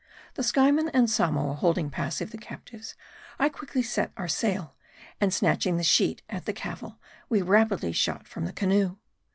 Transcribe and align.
The 0.33 0.41
Skyemaii 0.41 0.89
and 0.95 1.07
Samoa 1.07 1.53
holding 1.53 1.91
passive 1.91 2.31
the 2.31 2.37
captives, 2.39 2.95
I 3.37 3.49
quickly 3.49 3.83
set 3.83 4.11
our 4.17 4.27
sail, 4.27 4.73
and 5.19 5.31
snatching 5.31 5.77
the 5.77 5.83
sheet 5.83 6.23
at 6.27 6.45
the 6.45 6.53
cavil, 6.53 6.99
we 7.29 7.43
rapidly 7.43 7.91
shot 7.91 8.27
from 8.27 8.45
the 8.45 8.51
canoe. 8.53 8.95